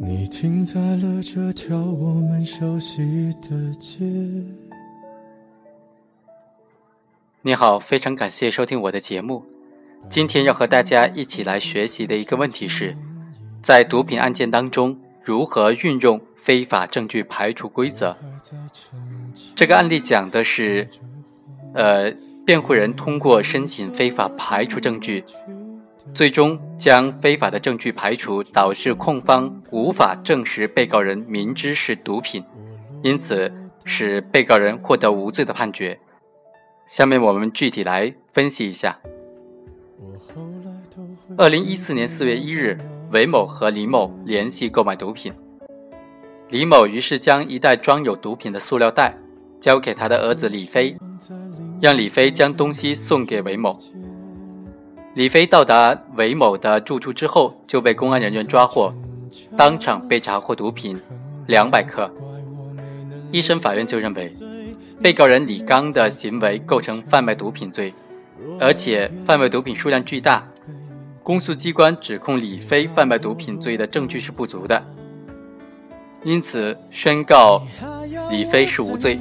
[0.00, 4.04] 你停在了这条我们熟悉的街。
[7.42, 9.44] 你好，非常感谢收听我的节目。
[10.08, 12.96] 今天要和大家一起来学习的一个问题是，
[13.62, 18.16] 在毒品案件当中，如何运用非法证据排除规则？
[19.54, 20.88] 这个案例讲的是，
[21.72, 22.10] 呃，
[22.44, 25.24] 辩护人通过申请非法排除证据。
[26.14, 32.44] 最终将非法的证据排除，导致控方无法证实被告人明知是毒品，
[33.02, 33.52] 因此
[33.84, 35.98] 使被告人获得无罪的判决。
[36.86, 38.96] 下面我们具体来分析一下。
[41.36, 42.78] 二零一四年四月一日，
[43.10, 45.32] 韦某和李某联系购买毒品，
[46.50, 49.16] 李某于是将一袋装有毒品的塑料袋
[49.58, 50.96] 交给他的儿子李飞，
[51.80, 53.76] 让李飞将东西送给韦某。
[55.14, 58.92] 李飞到达韦某的住处之后，就被公安人员抓获，
[59.56, 61.00] 当场被查获毒品
[61.46, 62.12] 两百克。
[63.30, 64.28] 一审法院就认为，
[65.00, 67.94] 被告人李刚的行为构成贩卖毒品罪，
[68.58, 70.44] 而且贩卖毒品数量巨大，
[71.22, 74.84] 公诉机关指控李飞贩卖毒品罪的证据是不足的，
[76.24, 77.62] 因此宣告
[78.30, 79.16] 李飞是无罪。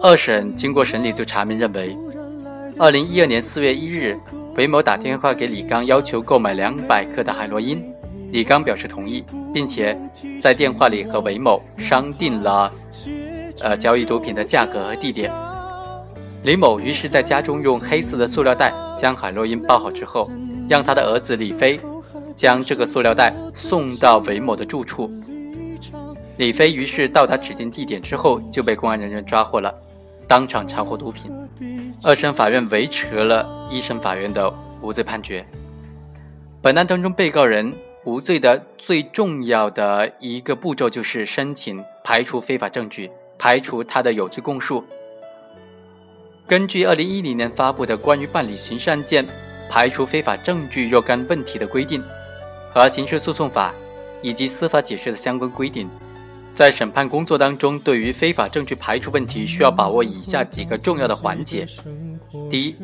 [0.00, 1.96] 二审经过审理就查明认为。
[2.76, 4.18] 二零一二年四月一日，
[4.56, 7.80] 韦某打电话给李刚，要求购买两百克的海洛因。
[8.32, 9.96] 李刚表示同意，并且
[10.42, 12.72] 在电话里和韦某商定了，
[13.60, 15.30] 呃，交易毒品的价格和地点。
[16.42, 20.28] 李某于是在家中用黑色的塑料袋将海洛因包好之后，
[20.68, 21.78] 让他的儿子李飞
[22.34, 25.08] 将这个塑料袋送到韦某的住处。
[26.38, 29.72] 李飞于是到达指定地点之后，就被公安人员抓获了。
[30.26, 31.30] 当场查获毒品，
[32.02, 35.44] 二审法院维持了一审法院的无罪判决。
[36.62, 37.74] 本案当中，被告人
[38.04, 44.84] 无罪的最重要的一个步骤就是申请排除非法证据，排除他的有罪供述。
[46.46, 49.26] 根据二零一零年发布的《关于办理刑事案件
[49.70, 52.02] 排除非法证据若干问题的规定》
[52.72, 53.72] 和《刑事诉讼法》
[54.22, 55.88] 以及司法解释的相关规定。
[56.54, 61.66] 在审判工作当中，对于非法证据排除问题，需要把握以下几个重要的环节：
[62.48, 62.76] 第一，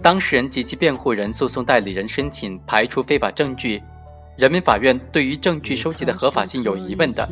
[0.00, 3.82] 当事人及其辩护人、诉讼代理人申请排除非法证据，
[4.38, 7.28] 人民法院对于证据收集的合法性有疑问的，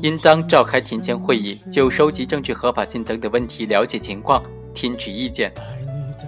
[0.00, 4.42] 应当召开庭前会议，就收集证据合法性等等问题了解情况，
[4.74, 5.50] 听取意见。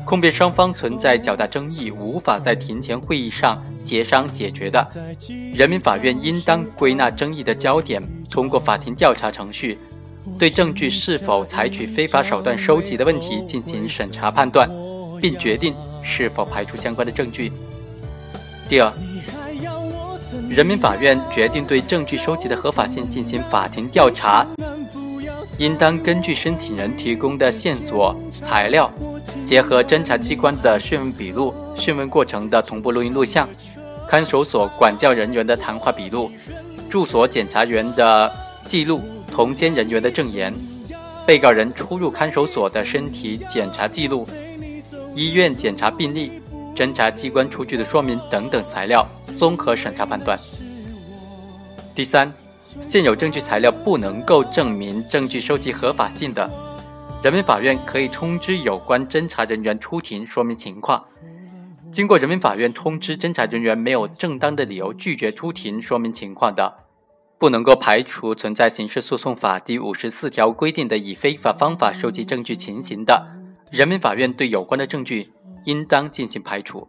[0.04, 4.86] 控辩双方存在较大争议，无法在庭前会议上协商解决的，
[5.54, 9.78] 人民法院应当归纳争议的焦点，通过法庭调查程序，
[10.38, 14.70] 对证据是否采取非法手段收集的问题进行审查判断，
[15.20, 17.50] 并决定是否排除相关的证据。
[18.68, 18.92] 第二，
[20.50, 24.46] 人民法院决定对证据收集的合法性进行法庭调查，
[25.58, 28.92] 应当根据申请人提供的线索材料。
[29.44, 33.46] 结合侦查机关的讯问笔录、讯问过程的同步录音录像、
[34.08, 36.30] 看守所管教人员的谈话笔录、
[36.88, 38.32] 住所检查员的
[38.66, 40.52] 记录、同监人员的证言、
[41.26, 44.26] 被告人出入看守所的身体检查记录、
[45.14, 46.40] 医院检查病历、
[46.74, 49.06] 侦查机关出具的说明等等材料，
[49.36, 50.38] 综合审查判断。
[51.94, 52.32] 第三，
[52.80, 56.50] 现有证据材料不能够证明证据收集合法性的。
[57.24, 61.02] 人民法院可以通知有关侦查人员出庭说明情况。
[61.90, 66.84] 经过人民法院通知，侦查人员没有正当的理由拒绝出庭说明情况的，
[67.38, 73.26] 不能够排除存在刑事诉讼法第五十四条规定的以非法方法收集证据情形的，
[73.70, 75.32] 人民法院对有关的证据
[75.64, 76.86] 应当进行排除。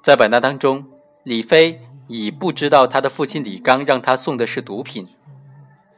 [0.00, 0.86] 在本案当中，
[1.24, 5.08] 李飞已不知道他的父亲李刚让他送的是毒品，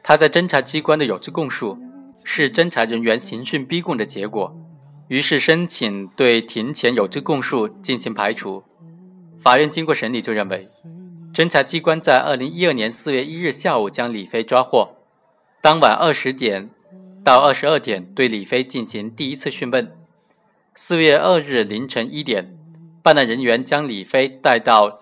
[0.01, 1.77] 他在侦查机关的有罪供述。
[2.23, 4.55] 是侦查人员刑讯逼供的结果，
[5.07, 8.63] 于是申请对庭前有罪供述进行排除。
[9.39, 10.63] 法院经过审理就认为，
[11.33, 14.97] 侦查机关在二零一二年四月一日下午将李飞抓获，
[15.61, 16.69] 当晚二十点
[17.23, 19.91] 到二十二点对李飞进行第一次讯问。
[20.75, 22.57] 四月二日凌晨一点，
[23.03, 24.97] 办案人员将李飞带到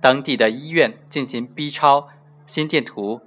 [0.00, 2.08] 当地的医院进行 B 超、
[2.46, 3.20] 心电图、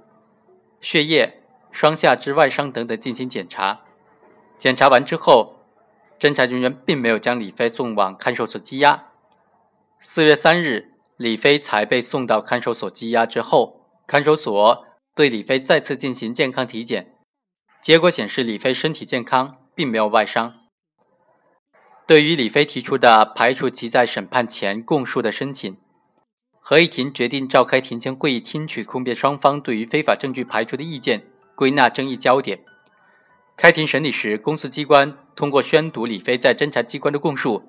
[0.80, 1.41] 血液。
[1.72, 3.80] 双下肢外伤等等进行检查，
[4.56, 5.56] 检查完之后，
[6.20, 9.08] 侦查人员并没有将李飞送往看守所羁押。
[9.98, 17.14] 四月三日，李飞才被送到看守所羁押之后，看守所对李飞再次进行健康体检，
[17.80, 20.54] 结果显示李飞身体健康，并没有外伤。
[22.06, 25.78] 对于李飞提出的排除其在审判前供述的申请，
[26.60, 32.60] 合议庭决定召开庭前会议，听取控辩双方对于非法证据排除的意见，归纳争议焦点。
[33.56, 37.62] 开庭审理时，公诉机关通过宣读李飞在侦查机关的供述、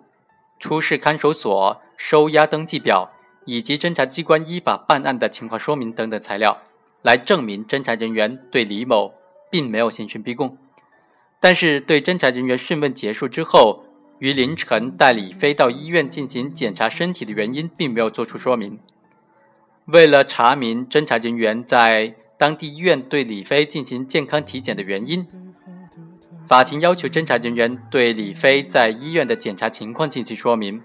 [0.59, 3.11] 出示看守所收押登记表
[3.45, 6.61] 以及侦查机关依法办案的情况说明等等材料，
[7.01, 9.13] 来证明侦查人员对李某
[9.51, 10.57] 并没有刑讯逼供。
[11.39, 13.83] 但是，对侦查人员讯问结束之后，
[14.19, 18.79] 于凌晨带李飞到医院进行检查身体的原因，并没有作出说明。
[19.87, 25.25] 为了查明侦查人员在当地医院对李飞进行健康体检的原因，
[26.45, 30.81] 法庭要求侦查人员对李飞在医院的检查情况进行说明。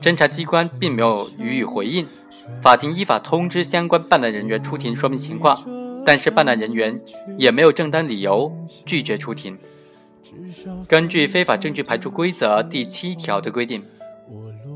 [0.00, 2.06] 侦查机关并没有予以回应，
[2.62, 5.58] 法庭依法通知相关办案人员出庭说明情况，
[6.06, 6.98] 但是办案人员
[7.36, 8.50] 也没有正当理由
[8.86, 9.58] 拒绝出庭。
[10.88, 13.84] 根据《非法证据排除规则》第七条的规定，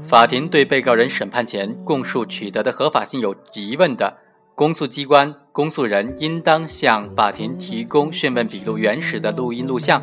[0.06, 4.18] 法庭对被告人审判前供述取得的合法性有疑问的，
[4.56, 10.00] 公诉机关、公诉人应当向法庭提供讯问笔录原始的录音录像，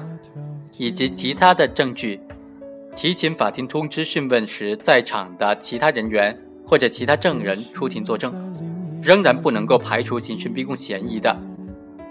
[0.77, 2.19] 以及其他的证据，
[2.93, 6.37] 提请法庭通知讯问时在场的其他人员
[6.67, 8.33] 或者其他证人出庭作证，
[9.01, 11.33] 仍然不能够排除刑讯逼供嫌疑的。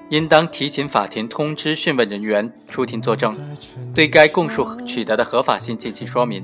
[0.08, 3.38] 应当提请法庭通知讯问人员出庭作证，
[3.94, 6.42] 对该供述取得的合法性进行说明。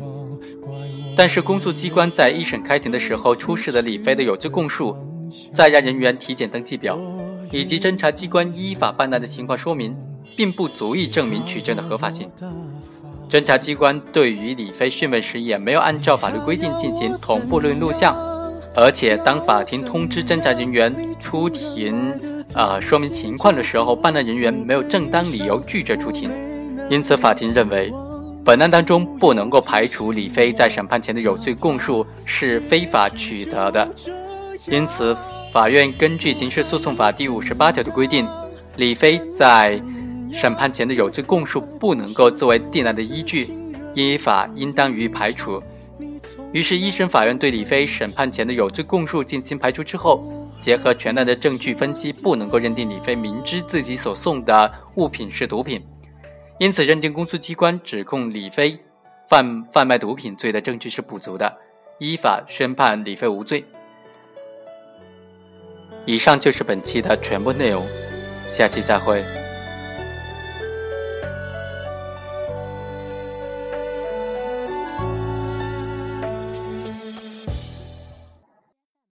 [1.16, 4.94] 但是，公诉机关在一审开庭的时候出示的李飞的有罪供述、
[5.52, 6.99] 在押人员体检登记表，
[7.50, 9.96] 以及侦查机关依法办案的情况说明，
[10.37, 12.31] 并不足以证明取证的合法性。
[13.28, 18.14] 侦查机关对于李飞讯问时也没有按照法律规定进行同步录音录像，
[18.75, 22.12] 而且当法庭通知侦查人员出庭。
[22.55, 26.31] 呃，说明情况的时候，办案人员没有正当理由拒绝出庭，
[26.88, 27.93] 因此法庭认为，
[28.44, 33.87] 本案当中不能够排除李飞在审判前的有罪供述是非法取得的，
[34.68, 35.16] 因此
[35.52, 38.26] 法院根据刑事诉讼法第五十八条的规定，
[38.76, 39.80] 李飞在
[40.32, 43.48] 审判前的有罪供述不能够作为定案的依据，
[43.94, 45.62] 依法应当予以排除。
[46.52, 50.32] 于是，一审法院对李飞审判前的有罪供述进行排除之后。
[50.58, 55.84] 结合全案的证据分析，不能够认定李飞明知自己所送的物品是毒品，
[56.58, 58.78] 因此认定公诉机关指控李飞
[59.28, 61.54] 贩贩卖毒品罪的证据是不足的，
[61.98, 63.62] 依法宣判李飞无罪。
[66.06, 67.85] 以上就是本期的全部内容，
[68.49, 69.25] 下期再会。